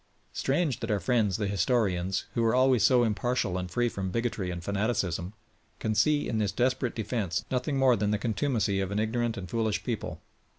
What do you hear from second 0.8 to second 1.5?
our friends the